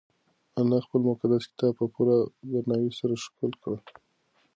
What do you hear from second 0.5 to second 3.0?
انا خپل مقدس کتاب په پوره درناوي